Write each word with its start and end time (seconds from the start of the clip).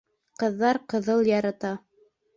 Ҡыҙҙар 0.43 0.79
ҡыҙыл 0.93 1.23
ярата. 1.31 1.77